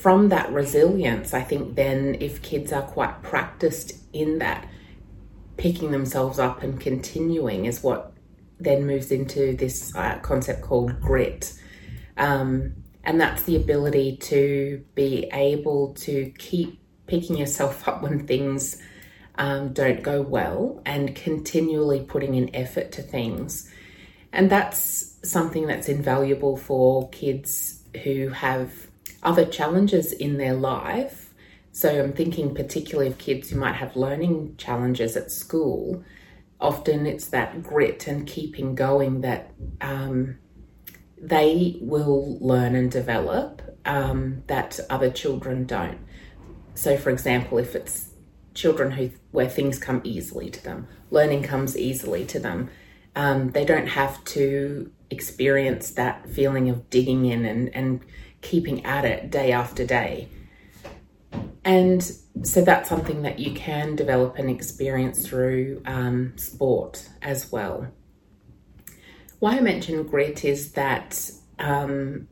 from 0.00 0.30
that 0.30 0.50
resilience, 0.50 1.34
I 1.34 1.42
think 1.42 1.74
then 1.76 2.16
if 2.20 2.40
kids 2.40 2.72
are 2.72 2.82
quite 2.82 3.22
practiced 3.22 3.92
in 4.14 4.38
that, 4.38 4.66
picking 5.58 5.90
themselves 5.90 6.38
up 6.38 6.62
and 6.62 6.80
continuing 6.80 7.66
is 7.66 7.82
what 7.82 8.14
then 8.58 8.86
moves 8.86 9.10
into 9.10 9.54
this 9.54 9.94
uh, 9.94 10.18
concept 10.22 10.62
called 10.62 10.98
grit. 11.02 11.52
Um, 12.16 12.76
and 13.04 13.20
that's 13.20 13.42
the 13.42 13.56
ability 13.56 14.16
to 14.22 14.82
be 14.94 15.28
able 15.34 15.92
to 15.94 16.32
keep 16.38 16.80
picking 17.06 17.36
yourself 17.36 17.86
up 17.88 18.02
when 18.02 18.26
things 18.26 18.80
um, 19.34 19.74
don't 19.74 20.02
go 20.02 20.22
well 20.22 20.80
and 20.86 21.14
continually 21.14 22.00
putting 22.00 22.34
in 22.34 22.54
effort 22.54 22.92
to 22.92 23.02
things. 23.02 23.70
And 24.32 24.48
that's 24.48 25.18
something 25.24 25.66
that's 25.66 25.90
invaluable 25.90 26.56
for 26.56 27.08
kids 27.10 27.82
who 28.02 28.28
have 28.28 28.89
other 29.22 29.46
challenges 29.46 30.12
in 30.12 30.38
their 30.38 30.54
life. 30.54 31.32
So 31.72 32.02
I'm 32.02 32.12
thinking 32.12 32.54
particularly 32.54 33.10
of 33.10 33.18
kids 33.18 33.50
who 33.50 33.58
might 33.58 33.76
have 33.76 33.96
learning 33.96 34.56
challenges 34.56 35.16
at 35.16 35.30
school. 35.30 36.04
Often 36.60 37.06
it's 37.06 37.28
that 37.28 37.62
grit 37.62 38.06
and 38.06 38.26
keeping 38.26 38.74
going 38.74 39.20
that 39.20 39.52
um, 39.80 40.38
they 41.20 41.78
will 41.80 42.38
learn 42.40 42.74
and 42.74 42.90
develop 42.90 43.62
um, 43.84 44.42
that 44.46 44.80
other 44.90 45.10
children 45.10 45.64
don't. 45.64 45.98
So, 46.74 46.96
for 46.96 47.10
example, 47.10 47.58
if 47.58 47.74
it's 47.74 48.10
children 48.54 48.92
who 48.92 49.10
where 49.30 49.48
things 49.48 49.78
come 49.78 50.00
easily 50.02 50.50
to 50.50 50.62
them, 50.62 50.88
learning 51.10 51.42
comes 51.42 51.76
easily 51.76 52.24
to 52.26 52.40
them. 52.40 52.68
Um, 53.14 53.50
they 53.50 53.64
don't 53.64 53.88
have 53.88 54.22
to 54.24 54.90
experience 55.10 55.90
that 55.92 56.28
feeling 56.28 56.68
of 56.68 56.88
digging 56.90 57.26
in 57.26 57.44
and, 57.44 57.74
and 57.74 58.00
keeping 58.42 58.84
at 58.84 59.04
it 59.04 59.30
day 59.30 59.52
after 59.52 59.84
day. 59.84 60.28
And 61.64 62.02
so 62.42 62.62
that's 62.62 62.88
something 62.88 63.22
that 63.22 63.38
you 63.38 63.52
can 63.52 63.96
develop 63.96 64.38
and 64.38 64.48
experience 64.48 65.26
through 65.26 65.82
um, 65.86 66.36
sport 66.36 67.08
as 67.22 67.52
well. 67.52 67.86
Why 69.38 69.56
I 69.56 69.60
mention 69.60 70.02
grit 70.04 70.44
is 70.44 70.72
that 70.72 71.30
um, 71.58 72.28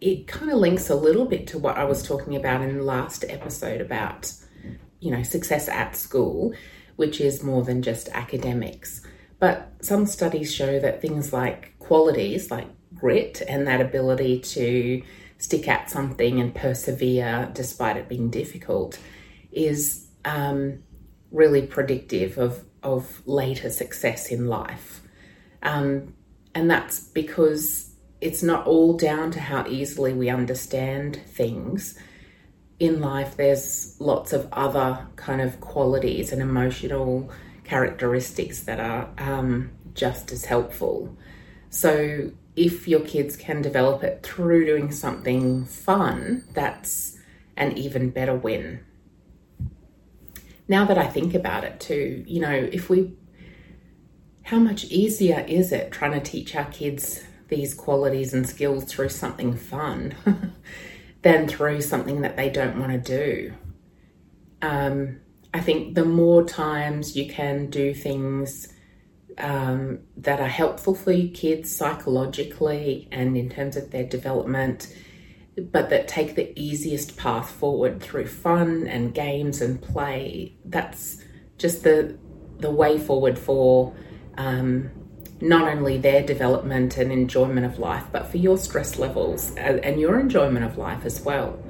it 0.00 0.26
kind 0.26 0.50
of 0.50 0.58
links 0.58 0.90
a 0.90 0.94
little 0.94 1.24
bit 1.24 1.46
to 1.48 1.58
what 1.58 1.76
I 1.76 1.84
was 1.84 2.02
talking 2.02 2.36
about 2.36 2.62
in 2.62 2.76
the 2.78 2.84
last 2.84 3.24
episode 3.28 3.80
about 3.80 4.32
you 5.02 5.10
know, 5.10 5.22
success 5.22 5.68
at 5.68 5.96
school, 5.96 6.54
which 6.96 7.20
is 7.20 7.42
more 7.42 7.62
than 7.64 7.82
just 7.82 8.08
academics. 8.10 9.02
But 9.40 9.72
some 9.82 10.06
studies 10.06 10.54
show 10.54 10.78
that 10.78 11.02
things 11.02 11.32
like 11.32 11.76
qualities 11.80 12.50
like 12.50 12.68
grit 12.94 13.42
and 13.48 13.66
that 13.66 13.80
ability 13.80 14.38
to 14.38 15.02
stick 15.42 15.66
at 15.66 15.90
something 15.90 16.40
and 16.40 16.54
persevere 16.54 17.50
despite 17.52 17.96
it 17.96 18.08
being 18.08 18.30
difficult 18.30 18.96
is 19.50 20.06
um, 20.24 20.78
really 21.32 21.66
predictive 21.66 22.38
of, 22.38 22.64
of 22.84 23.26
later 23.26 23.68
success 23.68 24.30
in 24.30 24.46
life. 24.46 25.02
Um, 25.64 26.14
and 26.54 26.70
that's 26.70 27.00
because 27.00 27.90
it's 28.20 28.42
not 28.42 28.66
all 28.68 28.96
down 28.96 29.32
to 29.32 29.40
how 29.40 29.66
easily 29.66 30.12
we 30.12 30.30
understand 30.30 31.16
things 31.26 31.98
in 32.78 33.00
life, 33.00 33.36
there's 33.36 33.96
lots 34.00 34.32
of 34.32 34.48
other 34.52 35.06
kind 35.16 35.40
of 35.40 35.60
qualities 35.60 36.32
and 36.32 36.40
emotional 36.40 37.30
characteristics 37.64 38.60
that 38.60 38.78
are 38.78 39.08
um, 39.18 39.70
just 39.94 40.30
as 40.30 40.44
helpful. 40.44 41.16
So, 41.70 42.30
if 42.56 42.86
your 42.86 43.00
kids 43.00 43.36
can 43.36 43.62
develop 43.62 44.02
it 44.04 44.22
through 44.22 44.66
doing 44.66 44.90
something 44.90 45.64
fun, 45.64 46.44
that's 46.52 47.18
an 47.56 47.76
even 47.76 48.10
better 48.10 48.34
win. 48.34 48.84
Now 50.68 50.84
that 50.84 50.98
I 50.98 51.06
think 51.06 51.34
about 51.34 51.64
it, 51.64 51.80
too, 51.80 52.24
you 52.26 52.40
know, 52.40 52.52
if 52.52 52.88
we, 52.88 53.14
how 54.44 54.58
much 54.58 54.84
easier 54.84 55.44
is 55.48 55.72
it 55.72 55.92
trying 55.92 56.12
to 56.12 56.20
teach 56.20 56.54
our 56.54 56.66
kids 56.66 57.22
these 57.48 57.74
qualities 57.74 58.32
and 58.32 58.48
skills 58.48 58.84
through 58.84 59.10
something 59.10 59.56
fun? 59.56 60.14
than 61.22 61.46
through 61.48 61.80
something 61.80 62.20
that 62.20 62.36
they 62.36 62.50
don't 62.50 62.78
want 62.78 62.92
to 62.92 62.98
do. 62.98 63.54
Um, 64.60 65.20
I 65.54 65.60
think 65.60 65.94
the 65.94 66.04
more 66.04 66.44
times 66.44 67.16
you 67.16 67.28
can 67.28 67.70
do 67.70 67.94
things 67.94 68.71
um, 69.38 70.00
that 70.16 70.40
are 70.40 70.48
helpful 70.48 70.94
for 70.94 71.12
your 71.12 71.32
kids 71.32 71.74
psychologically 71.74 73.08
and 73.10 73.36
in 73.36 73.48
terms 73.48 73.76
of 73.76 73.90
their 73.90 74.04
development, 74.04 74.94
but 75.56 75.90
that 75.90 76.08
take 76.08 76.34
the 76.34 76.58
easiest 76.58 77.16
path 77.16 77.50
forward 77.50 78.00
through 78.00 78.26
fun 78.26 78.86
and 78.86 79.14
games 79.14 79.60
and 79.60 79.80
play, 79.82 80.56
that's 80.64 81.22
just 81.58 81.82
the 81.82 82.18
the 82.58 82.70
way 82.70 82.98
forward 82.98 83.38
for 83.38 83.94
um, 84.38 84.90
not 85.42 85.68
only 85.68 85.98
their 85.98 86.22
development 86.22 86.96
and 86.96 87.12
enjoyment 87.12 87.66
of 87.66 87.78
life, 87.78 88.04
but 88.12 88.30
for 88.30 88.36
your 88.36 88.56
stress 88.56 88.98
levels 88.98 89.54
and 89.56 90.00
your 90.00 90.18
enjoyment 90.18 90.64
of 90.64 90.78
life 90.78 91.04
as 91.04 91.20
well. 91.20 91.60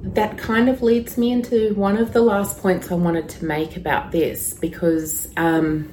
That 0.00 0.38
kind 0.38 0.68
of 0.68 0.80
leads 0.80 1.18
me 1.18 1.32
into 1.32 1.74
one 1.74 1.98
of 1.98 2.12
the 2.12 2.22
last 2.22 2.58
points 2.58 2.90
I 2.90 2.94
wanted 2.94 3.28
to 3.30 3.44
make 3.44 3.76
about 3.76 4.12
this 4.12 4.54
because, 4.54 5.28
um, 5.36 5.92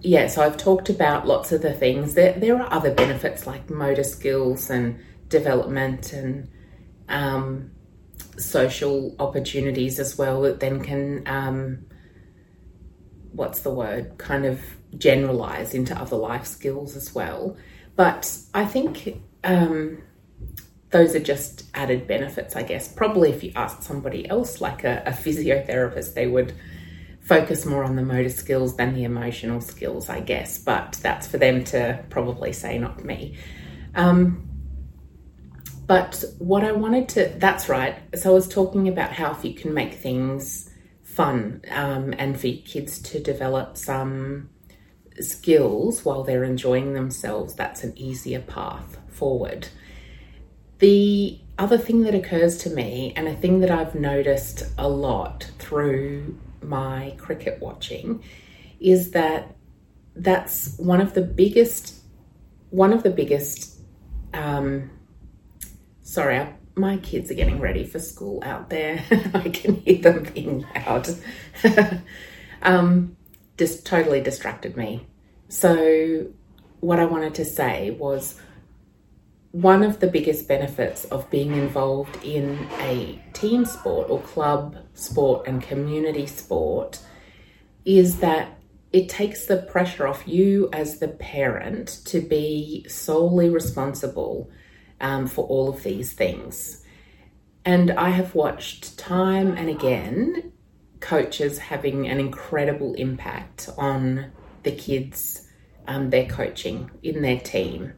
yeah, 0.00 0.28
so 0.28 0.42
I've 0.42 0.56
talked 0.56 0.88
about 0.88 1.26
lots 1.26 1.52
of 1.52 1.62
the 1.62 1.72
things. 1.72 2.14
There, 2.14 2.32
there 2.32 2.60
are 2.60 2.72
other 2.72 2.92
benefits 2.92 3.46
like 3.46 3.68
motor 3.68 4.04
skills 4.04 4.70
and 4.70 4.98
development 5.28 6.12
and 6.12 6.48
um, 7.08 7.70
social 8.36 9.14
opportunities 9.18 9.98
as 9.98 10.16
well 10.16 10.42
that 10.42 10.60
then 10.60 10.82
can, 10.82 11.26
um, 11.26 11.86
what's 13.32 13.60
the 13.60 13.70
word, 13.70 14.18
kind 14.18 14.44
of 14.44 14.60
generalize 14.96 15.74
into 15.74 15.98
other 15.98 16.16
life 16.16 16.46
skills 16.46 16.96
as 16.96 17.14
well. 17.14 17.56
But 17.96 18.38
I 18.54 18.64
think 18.64 19.20
um, 19.44 20.02
those 20.90 21.14
are 21.14 21.20
just 21.20 21.64
added 21.74 22.06
benefits, 22.06 22.56
I 22.56 22.62
guess. 22.62 22.88
Probably 22.88 23.30
if 23.30 23.42
you 23.42 23.52
asked 23.56 23.82
somebody 23.82 24.28
else, 24.28 24.60
like 24.60 24.84
a, 24.84 25.02
a 25.04 25.10
physiotherapist, 25.10 26.14
they 26.14 26.26
would 26.26 26.54
focus 27.28 27.66
more 27.66 27.84
on 27.84 27.94
the 27.94 28.02
motor 28.02 28.30
skills 28.30 28.76
than 28.76 28.94
the 28.94 29.04
emotional 29.04 29.60
skills, 29.60 30.08
I 30.08 30.20
guess. 30.20 30.58
But 30.58 30.98
that's 31.02 31.26
for 31.26 31.36
them 31.36 31.62
to 31.64 32.02
probably 32.08 32.54
say, 32.54 32.78
not 32.78 33.04
me. 33.04 33.36
Um, 33.94 34.48
but 35.86 36.24
what 36.38 36.64
I 36.64 36.72
wanted 36.72 37.08
to, 37.10 37.34
that's 37.36 37.68
right. 37.68 37.96
So 38.18 38.30
I 38.30 38.34
was 38.34 38.48
talking 38.48 38.88
about 38.88 39.12
how 39.12 39.32
if 39.32 39.44
you 39.44 39.52
can 39.52 39.74
make 39.74 39.94
things 39.94 40.70
fun 41.02 41.62
um, 41.70 42.14
and 42.18 42.40
for 42.40 42.48
kids 42.48 42.98
to 43.00 43.20
develop 43.20 43.76
some 43.76 44.48
skills 45.20 46.04
while 46.04 46.24
they're 46.24 46.44
enjoying 46.44 46.94
themselves, 46.94 47.54
that's 47.54 47.84
an 47.84 47.96
easier 47.96 48.40
path 48.40 48.98
forward. 49.08 49.68
The 50.78 51.40
other 51.58 51.76
thing 51.76 52.02
that 52.02 52.14
occurs 52.14 52.56
to 52.58 52.70
me, 52.70 53.12
and 53.16 53.26
a 53.26 53.34
thing 53.34 53.60
that 53.60 53.70
I've 53.70 53.94
noticed 53.94 54.62
a 54.78 54.88
lot 54.88 55.50
through 55.58 56.38
my 56.62 57.14
cricket 57.18 57.60
watching, 57.60 58.22
is 58.80 59.12
that 59.12 59.56
that's 60.14 60.76
one 60.78 61.00
of 61.00 61.14
the 61.14 61.22
biggest, 61.22 61.94
one 62.70 62.92
of 62.92 63.02
the 63.02 63.10
biggest 63.10 63.80
um, 64.34 64.90
Sorry, 66.08 66.38
I, 66.38 66.54
my 66.74 66.96
kids 66.96 67.30
are 67.30 67.34
getting 67.34 67.60
ready 67.60 67.84
for 67.84 67.98
school 67.98 68.42
out 68.42 68.70
there. 68.70 69.04
I 69.34 69.50
can 69.50 69.74
hear 69.82 70.00
them 70.00 70.22
being 70.22 70.64
loud. 70.74 71.06
um, 72.62 73.14
just 73.58 73.84
totally 73.84 74.22
distracted 74.22 74.74
me. 74.74 75.06
So, 75.50 76.28
what 76.80 76.98
I 76.98 77.04
wanted 77.04 77.34
to 77.34 77.44
say 77.44 77.90
was 77.90 78.40
one 79.52 79.82
of 79.82 80.00
the 80.00 80.06
biggest 80.06 80.46
benefits 80.46 81.04
of 81.06 81.30
being 81.30 81.52
involved 81.52 82.22
in 82.22 82.68
a 82.80 83.20
team 83.32 83.64
sport 83.64 84.10
or 84.10 84.20
club 84.20 84.76
sport 84.94 85.46
and 85.46 85.62
community 85.62 86.26
sport 86.26 87.00
is 87.84 88.18
that 88.20 88.58
it 88.92 89.08
takes 89.08 89.46
the 89.46 89.56
pressure 89.56 90.06
off 90.06 90.26
you 90.26 90.68
as 90.72 90.98
the 90.98 91.08
parent 91.08 92.00
to 92.04 92.20
be 92.20 92.84
solely 92.88 93.48
responsible 93.48 94.50
um, 95.00 95.26
for 95.26 95.46
all 95.46 95.68
of 95.68 95.82
these 95.82 96.12
things. 96.12 96.84
And 97.64 97.90
I 97.90 98.10
have 98.10 98.34
watched 98.34 98.98
time 98.98 99.56
and 99.56 99.68
again 99.68 100.52
coaches 101.00 101.58
having 101.58 102.08
an 102.08 102.18
incredible 102.18 102.94
impact 102.94 103.68
on 103.78 104.32
the 104.62 104.72
kids 104.72 105.48
um, 105.86 106.10
they're 106.10 106.28
coaching 106.28 106.90
in 107.02 107.22
their 107.22 107.40
team. 107.40 107.92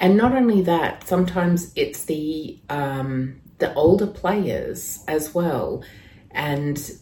And 0.00 0.16
not 0.16 0.32
only 0.32 0.62
that, 0.62 1.06
sometimes 1.06 1.72
it's 1.74 2.04
the 2.04 2.58
um, 2.68 3.40
the 3.58 3.74
older 3.74 4.06
players 4.06 5.02
as 5.08 5.34
well, 5.34 5.82
and 6.30 6.98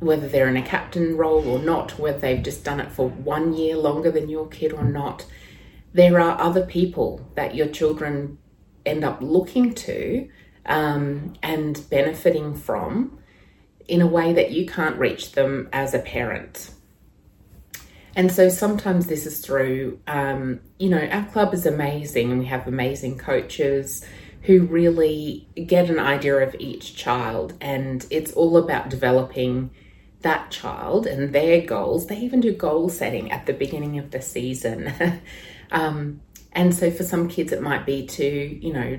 whether 0.00 0.28
they're 0.28 0.48
in 0.48 0.56
a 0.56 0.62
captain 0.62 1.16
role 1.16 1.46
or 1.46 1.58
not, 1.58 1.98
whether 1.98 2.18
they've 2.18 2.42
just 2.42 2.64
done 2.64 2.80
it 2.80 2.90
for 2.90 3.08
one 3.10 3.52
year 3.52 3.76
longer 3.76 4.10
than 4.10 4.28
your 4.28 4.46
kid 4.48 4.72
or 4.72 4.84
not, 4.84 5.26
there 5.92 6.20
are 6.20 6.40
other 6.40 6.64
people 6.64 7.20
that 7.34 7.54
your 7.54 7.68
children 7.68 8.38
end 8.86 9.04
up 9.04 9.20
looking 9.20 9.74
to 9.74 10.28
um, 10.66 11.34
and 11.42 11.88
benefiting 11.90 12.54
from 12.54 13.18
in 13.88 14.00
a 14.00 14.06
way 14.06 14.32
that 14.32 14.52
you 14.52 14.66
can't 14.66 14.98
reach 14.98 15.32
them 15.32 15.68
as 15.72 15.94
a 15.94 15.98
parent. 15.98 16.70
And 18.18 18.32
so 18.32 18.48
sometimes 18.48 19.06
this 19.06 19.26
is 19.26 19.38
through, 19.38 20.00
um, 20.08 20.58
you 20.80 20.90
know, 20.90 20.98
our 20.98 21.24
club 21.26 21.54
is 21.54 21.66
amazing 21.66 22.32
and 22.32 22.40
we 22.40 22.46
have 22.46 22.66
amazing 22.66 23.16
coaches 23.16 24.04
who 24.42 24.62
really 24.62 25.46
get 25.54 25.88
an 25.88 26.00
idea 26.00 26.38
of 26.38 26.56
each 26.58 26.96
child 26.96 27.54
and 27.60 28.04
it's 28.10 28.32
all 28.32 28.56
about 28.56 28.88
developing 28.88 29.70
that 30.22 30.50
child 30.50 31.06
and 31.06 31.32
their 31.32 31.60
goals. 31.60 32.08
They 32.08 32.16
even 32.16 32.40
do 32.40 32.52
goal 32.52 32.88
setting 32.88 33.30
at 33.30 33.46
the 33.46 33.52
beginning 33.52 34.00
of 34.00 34.10
the 34.10 34.20
season. 34.20 34.92
um, 35.70 36.20
and 36.50 36.74
so 36.74 36.90
for 36.90 37.04
some 37.04 37.28
kids, 37.28 37.52
it 37.52 37.62
might 37.62 37.86
be 37.86 38.04
to, 38.04 38.24
you 38.26 38.72
know, 38.72 38.98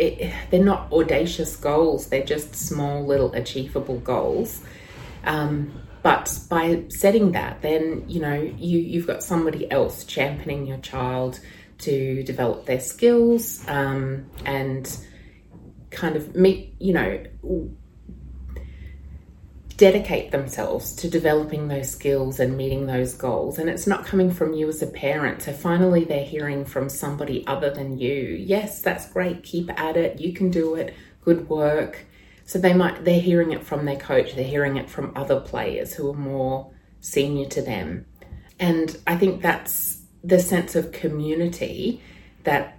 it, 0.00 0.34
they're 0.50 0.64
not 0.64 0.92
audacious 0.92 1.54
goals, 1.54 2.08
they're 2.08 2.24
just 2.24 2.56
small, 2.56 3.06
little, 3.06 3.32
achievable 3.32 4.00
goals. 4.00 4.60
Um, 5.22 5.70
but 6.02 6.38
by 6.48 6.84
setting 6.88 7.32
that, 7.32 7.62
then, 7.62 8.04
you 8.08 8.20
know, 8.20 8.34
you, 8.34 8.78
you've 8.78 9.06
got 9.06 9.22
somebody 9.22 9.70
else 9.70 10.04
championing 10.04 10.66
your 10.66 10.78
child 10.78 11.40
to 11.78 12.22
develop 12.22 12.66
their 12.66 12.80
skills 12.80 13.66
um, 13.68 14.26
and 14.44 14.98
kind 15.90 16.16
of 16.16 16.34
meet, 16.34 16.74
you 16.78 16.92
know, 16.92 17.24
dedicate 19.76 20.30
themselves 20.30 20.94
to 20.94 21.08
developing 21.08 21.68
those 21.68 21.90
skills 21.90 22.38
and 22.38 22.54
meeting 22.54 22.86
those 22.86 23.14
goals. 23.14 23.58
And 23.58 23.70
it's 23.70 23.86
not 23.86 24.04
coming 24.04 24.30
from 24.30 24.52
you 24.52 24.68
as 24.68 24.82
a 24.82 24.86
parent. 24.86 25.40
So 25.40 25.54
finally, 25.54 26.04
they're 26.04 26.22
hearing 26.22 26.66
from 26.66 26.90
somebody 26.90 27.46
other 27.46 27.70
than 27.70 27.98
you. 27.98 28.14
Yes, 28.14 28.82
that's 28.82 29.10
great. 29.10 29.42
Keep 29.42 29.70
at 29.80 29.96
it. 29.96 30.20
You 30.20 30.34
can 30.34 30.50
do 30.50 30.74
it. 30.74 30.94
Good 31.24 31.48
work. 31.48 32.04
So 32.50 32.58
they 32.58 32.72
might, 32.72 33.04
they're 33.04 33.20
hearing 33.20 33.52
it 33.52 33.62
from 33.62 33.84
their 33.84 33.94
coach. 33.94 34.34
They're 34.34 34.42
hearing 34.42 34.76
it 34.76 34.90
from 34.90 35.12
other 35.14 35.38
players 35.38 35.94
who 35.94 36.10
are 36.10 36.16
more 36.16 36.72
senior 36.98 37.48
to 37.50 37.62
them. 37.62 38.06
And 38.58 38.96
I 39.06 39.16
think 39.16 39.40
that's 39.40 40.02
the 40.24 40.40
sense 40.40 40.74
of 40.74 40.90
community 40.90 42.02
that 42.42 42.76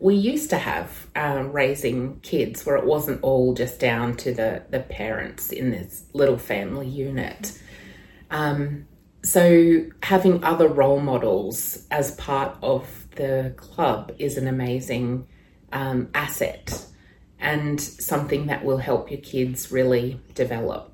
we 0.00 0.16
used 0.16 0.50
to 0.50 0.58
have 0.58 1.06
um, 1.14 1.52
raising 1.52 2.18
kids 2.22 2.66
where 2.66 2.74
it 2.74 2.84
wasn't 2.84 3.22
all 3.22 3.54
just 3.54 3.78
down 3.78 4.16
to 4.16 4.34
the, 4.34 4.64
the 4.70 4.80
parents 4.80 5.52
in 5.52 5.70
this 5.70 6.02
little 6.14 6.36
family 6.36 6.88
unit. 6.88 7.56
Um, 8.28 8.88
so, 9.22 9.84
having 10.02 10.42
other 10.42 10.66
role 10.66 10.98
models 10.98 11.86
as 11.92 12.10
part 12.16 12.58
of 12.60 13.06
the 13.14 13.54
club 13.56 14.10
is 14.18 14.36
an 14.36 14.48
amazing 14.48 15.28
um, 15.70 16.08
asset 16.12 16.86
and 17.42 17.80
something 17.80 18.46
that 18.46 18.64
will 18.64 18.78
help 18.78 19.10
your 19.10 19.20
kids 19.20 19.72
really 19.72 20.18
develop. 20.34 20.88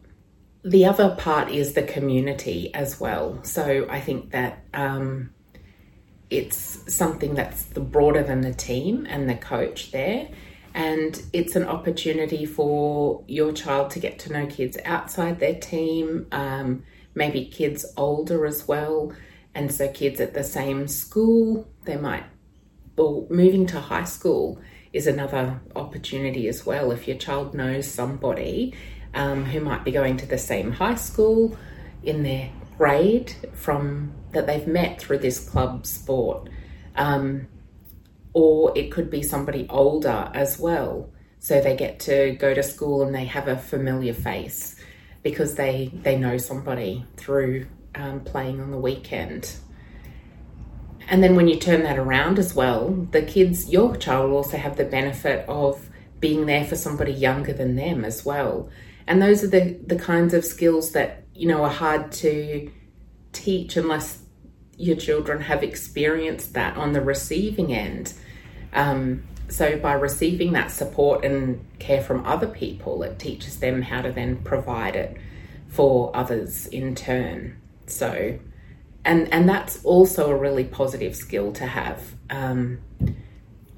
The 0.64 0.86
other 0.86 1.14
part 1.14 1.50
is 1.50 1.74
the 1.74 1.82
community 1.82 2.74
as 2.74 2.98
well. 2.98 3.38
So, 3.44 3.86
I 3.88 4.00
think 4.00 4.32
that 4.32 4.64
um, 4.74 5.30
it's 6.30 6.92
something 6.92 7.34
that's 7.34 7.64
the 7.64 7.80
broader 7.80 8.22
than 8.22 8.40
the 8.40 8.54
team 8.54 9.06
and 9.08 9.28
the 9.28 9.34
coach 9.34 9.92
there. 9.92 10.28
And 10.74 11.22
it's 11.32 11.54
an 11.54 11.64
opportunity 11.64 12.44
for 12.44 13.22
your 13.28 13.52
child 13.52 13.90
to 13.92 14.00
get 14.00 14.18
to 14.20 14.32
know 14.32 14.46
kids 14.46 14.76
outside 14.84 15.40
their 15.40 15.54
team, 15.54 16.26
um, 16.32 16.82
maybe 17.14 17.44
kids 17.44 17.84
older 17.96 18.46
as 18.46 18.66
well. 18.66 19.12
And 19.54 19.72
so, 19.72 19.86
kids 19.88 20.18
at 20.18 20.32
the 20.32 20.44
same 20.44 20.88
school, 20.88 21.68
they 21.84 21.96
might, 21.96 22.24
well, 22.96 23.26
moving 23.28 23.66
to 23.66 23.80
high 23.80 24.04
school 24.04 24.60
is 24.98 25.06
another 25.06 25.60
opportunity 25.76 26.48
as 26.48 26.66
well. 26.66 26.90
If 26.90 27.06
your 27.06 27.16
child 27.16 27.54
knows 27.54 27.86
somebody 27.86 28.74
um, 29.14 29.44
who 29.44 29.60
might 29.60 29.84
be 29.84 29.92
going 29.92 30.16
to 30.16 30.26
the 30.26 30.36
same 30.36 30.72
high 30.72 30.96
school 30.96 31.56
in 32.02 32.24
their 32.24 32.50
grade 32.76 33.32
from 33.54 34.12
that 34.32 34.48
they've 34.48 34.66
met 34.66 35.00
through 35.00 35.18
this 35.18 35.48
club 35.48 35.86
sport. 35.86 36.48
Um, 36.96 37.46
or 38.32 38.76
it 38.76 38.90
could 38.90 39.08
be 39.08 39.22
somebody 39.22 39.66
older 39.70 40.30
as 40.34 40.58
well. 40.58 41.10
So 41.38 41.60
they 41.60 41.76
get 41.76 42.00
to 42.00 42.32
go 42.32 42.52
to 42.52 42.62
school 42.64 43.02
and 43.02 43.14
they 43.14 43.24
have 43.26 43.46
a 43.46 43.56
familiar 43.56 44.14
face 44.14 44.74
because 45.22 45.54
they, 45.54 45.92
they 46.02 46.18
know 46.18 46.38
somebody 46.38 47.06
through 47.16 47.66
um, 47.94 48.20
playing 48.20 48.60
on 48.60 48.72
the 48.72 48.78
weekend. 48.78 49.54
And 51.08 51.22
then 51.22 51.36
when 51.36 51.48
you 51.48 51.56
turn 51.56 51.82
that 51.84 51.98
around 51.98 52.38
as 52.38 52.54
well, 52.54 52.90
the 53.10 53.22
kids, 53.22 53.70
your 53.70 53.96
child 53.96 54.30
will 54.30 54.36
also 54.38 54.58
have 54.58 54.76
the 54.76 54.84
benefit 54.84 55.48
of 55.48 55.88
being 56.20 56.46
there 56.46 56.64
for 56.64 56.76
somebody 56.76 57.12
younger 57.12 57.52
than 57.52 57.76
them 57.76 58.04
as 58.04 58.24
well. 58.24 58.68
And 59.06 59.22
those 59.22 59.42
are 59.42 59.48
the, 59.48 59.78
the 59.86 59.96
kinds 59.96 60.34
of 60.34 60.44
skills 60.44 60.92
that, 60.92 61.24
you 61.34 61.48
know, 61.48 61.64
are 61.64 61.70
hard 61.70 62.12
to 62.12 62.70
teach 63.32 63.76
unless 63.76 64.22
your 64.76 64.96
children 64.96 65.40
have 65.40 65.62
experienced 65.62 66.52
that 66.54 66.76
on 66.76 66.92
the 66.92 67.00
receiving 67.00 67.72
end. 67.72 68.12
Um, 68.74 69.24
so, 69.48 69.78
by 69.78 69.94
receiving 69.94 70.52
that 70.52 70.70
support 70.70 71.24
and 71.24 71.64
care 71.78 72.02
from 72.02 72.26
other 72.26 72.46
people, 72.46 73.02
it 73.02 73.18
teaches 73.18 73.60
them 73.60 73.80
how 73.80 74.02
to 74.02 74.12
then 74.12 74.36
provide 74.44 74.94
it 74.94 75.16
for 75.68 76.14
others 76.14 76.66
in 76.66 76.94
turn. 76.94 77.58
So, 77.86 78.38
and 79.08 79.32
and 79.32 79.48
that's 79.48 79.82
also 79.84 80.30
a 80.30 80.36
really 80.36 80.64
positive 80.64 81.16
skill 81.16 81.50
to 81.54 81.66
have. 81.66 82.12
Um, 82.28 82.80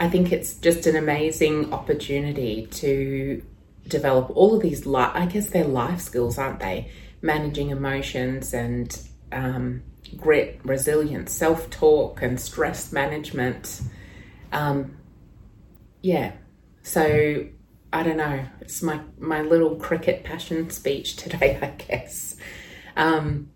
I 0.01 0.09
think 0.09 0.33
it's 0.33 0.55
just 0.55 0.87
an 0.87 0.97
amazing 0.97 1.73
opportunity 1.73 2.67
to 2.67 3.41
develop 3.87 4.37
all 4.37 4.57
of 4.57 4.63
these 4.63 4.87
life. 4.87 5.13
I 5.15 5.27
guess 5.27 5.51
they're 5.51 5.65
life 5.65 6.01
skills, 6.01 6.37
aren't 6.37 6.59
they? 6.59 6.91
Managing 7.23 7.71
emotions 7.71 8.53
and 8.53 9.01
um, 9.31 9.83
grit, 10.17 10.61
resilience, 10.65 11.33
self 11.33 11.71
talk, 11.71 12.23
and 12.23 12.41
stress 12.41 12.93
management. 12.93 13.83
Um, 14.51 14.97
yeah, 16.03 16.33
so 16.83 17.47
I 17.93 18.03
don't 18.03 18.17
know. 18.17 18.45
It's 18.63 18.83
my 18.83 19.01
my 19.17 19.43
little 19.43 19.77
cricket 19.77 20.25
passion 20.25 20.71
speech 20.71 21.15
today, 21.25 21.57
I 21.63 21.69
guess. 21.69 22.35
Um, 22.97 23.51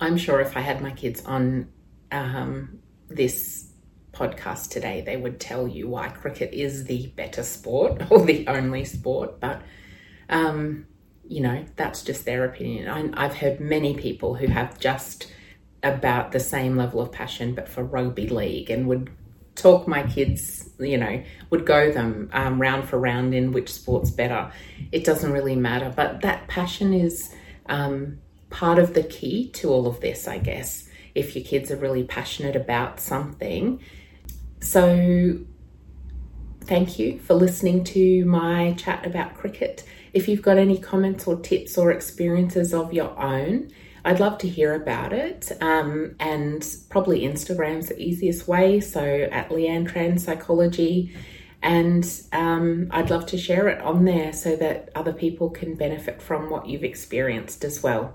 I'm 0.00 0.16
sure 0.16 0.40
if 0.40 0.56
I 0.56 0.60
had 0.60 0.82
my 0.82 0.90
kids 0.90 1.24
on 1.24 1.68
um, 2.12 2.78
this 3.08 3.70
podcast 4.12 4.70
today, 4.70 5.02
they 5.04 5.16
would 5.16 5.40
tell 5.40 5.66
you 5.68 5.88
why 5.88 6.08
cricket 6.08 6.52
is 6.52 6.84
the 6.84 7.06
better 7.08 7.42
sport 7.42 8.02
or 8.10 8.24
the 8.24 8.46
only 8.48 8.84
sport. 8.84 9.40
But, 9.40 9.62
um, 10.28 10.86
you 11.28 11.40
know, 11.40 11.64
that's 11.76 12.02
just 12.02 12.24
their 12.24 12.44
opinion. 12.44 12.88
I, 12.88 13.24
I've 13.24 13.34
heard 13.34 13.60
many 13.60 13.94
people 13.94 14.34
who 14.34 14.46
have 14.48 14.78
just 14.78 15.32
about 15.82 16.32
the 16.32 16.40
same 16.40 16.76
level 16.76 17.00
of 17.00 17.12
passion, 17.12 17.54
but 17.54 17.68
for 17.68 17.84
rugby 17.84 18.28
league 18.28 18.70
and 18.70 18.86
would 18.88 19.10
talk 19.54 19.88
my 19.88 20.02
kids, 20.02 20.70
you 20.78 20.98
know, 20.98 21.22
would 21.50 21.66
go 21.66 21.90
them 21.90 22.28
um, 22.32 22.60
round 22.60 22.88
for 22.88 22.98
round 22.98 23.34
in 23.34 23.52
which 23.52 23.72
sport's 23.72 24.10
better. 24.10 24.50
It 24.92 25.04
doesn't 25.04 25.32
really 25.32 25.56
matter, 25.56 25.92
but 25.94 26.20
that 26.20 26.46
passion 26.48 26.92
is 26.92 27.34
um, 27.66 28.18
part 28.50 28.78
of 28.78 28.94
the 28.94 29.02
key 29.02 29.48
to 29.50 29.70
all 29.70 29.86
of 29.86 30.00
this, 30.00 30.28
I 30.28 30.38
guess. 30.38 30.88
If 31.14 31.34
your 31.34 31.44
kids 31.44 31.70
are 31.70 31.76
really 31.76 32.04
passionate 32.04 32.56
about 32.56 33.00
something. 33.00 33.80
So, 34.60 35.38
thank 36.64 36.98
you 36.98 37.18
for 37.20 37.34
listening 37.34 37.84
to 37.84 38.24
my 38.24 38.72
chat 38.72 39.06
about 39.06 39.34
cricket. 39.34 39.84
If 40.12 40.28
you've 40.28 40.42
got 40.42 40.58
any 40.58 40.78
comments 40.78 41.26
or 41.26 41.40
tips 41.40 41.78
or 41.78 41.90
experiences 41.90 42.74
of 42.74 42.92
your 42.92 43.18
own, 43.18 43.70
I'd 44.04 44.20
love 44.20 44.38
to 44.38 44.48
hear 44.48 44.74
about 44.74 45.12
it. 45.12 45.50
Um, 45.60 46.14
and 46.20 46.64
probably 46.90 47.22
Instagram's 47.22 47.88
the 47.88 47.98
easiest 48.00 48.46
way. 48.46 48.80
So 48.80 49.02
at 49.02 49.48
Leanne 49.48 49.90
Tran 49.90 50.20
Psychology. 50.20 51.14
And 51.66 52.08
um, 52.30 52.86
I'd 52.92 53.10
love 53.10 53.26
to 53.26 53.36
share 53.36 53.66
it 53.66 53.80
on 53.80 54.04
there 54.04 54.32
so 54.32 54.54
that 54.54 54.90
other 54.94 55.12
people 55.12 55.50
can 55.50 55.74
benefit 55.74 56.22
from 56.22 56.48
what 56.48 56.68
you've 56.68 56.84
experienced 56.84 57.64
as 57.64 57.82
well. 57.82 58.14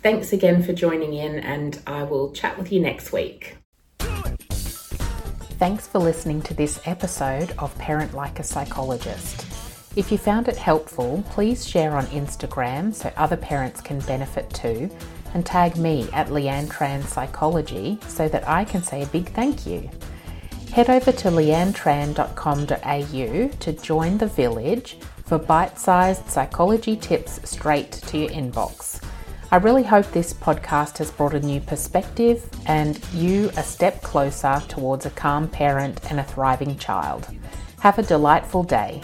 Thanks 0.00 0.32
again 0.32 0.62
for 0.62 0.72
joining 0.72 1.12
in, 1.12 1.40
and 1.40 1.80
I 1.88 2.04
will 2.04 2.30
chat 2.30 2.56
with 2.56 2.70
you 2.70 2.78
next 2.78 3.10
week. 3.12 3.56
Thanks 5.58 5.88
for 5.88 5.98
listening 5.98 6.40
to 6.42 6.54
this 6.54 6.80
episode 6.84 7.52
of 7.58 7.76
Parent 7.78 8.14
Like 8.14 8.38
a 8.38 8.44
Psychologist. 8.44 9.44
If 9.96 10.12
you 10.12 10.18
found 10.18 10.46
it 10.46 10.56
helpful, 10.56 11.24
please 11.30 11.68
share 11.68 11.96
on 11.96 12.06
Instagram 12.06 12.94
so 12.94 13.12
other 13.16 13.36
parents 13.36 13.80
can 13.80 13.98
benefit 14.00 14.48
too 14.50 14.88
and 15.32 15.44
tag 15.44 15.76
me 15.76 16.08
at 16.12 16.28
Leanne 16.28 16.68
Tran 16.68 17.02
Psychology 17.02 17.98
so 18.06 18.28
that 18.28 18.48
I 18.48 18.64
can 18.64 18.84
say 18.84 19.02
a 19.02 19.06
big 19.06 19.30
thank 19.30 19.66
you. 19.66 19.90
Head 20.74 20.90
over 20.90 21.12
to 21.12 21.28
leannetran.com.au 21.28 23.48
to 23.60 23.72
join 23.74 24.18
the 24.18 24.26
village 24.26 24.98
for 25.24 25.38
bite 25.38 25.78
sized 25.78 26.28
psychology 26.28 26.96
tips 26.96 27.38
straight 27.48 27.92
to 27.92 28.18
your 28.18 28.30
inbox. 28.30 29.00
I 29.52 29.58
really 29.58 29.84
hope 29.84 30.10
this 30.10 30.32
podcast 30.32 30.98
has 30.98 31.12
brought 31.12 31.34
a 31.34 31.38
new 31.38 31.60
perspective 31.60 32.50
and 32.66 32.98
you 33.14 33.52
a 33.56 33.62
step 33.62 34.02
closer 34.02 34.60
towards 34.66 35.06
a 35.06 35.10
calm 35.10 35.46
parent 35.46 36.00
and 36.10 36.18
a 36.18 36.24
thriving 36.24 36.76
child. 36.76 37.28
Have 37.78 38.00
a 38.00 38.02
delightful 38.02 38.64
day. 38.64 39.00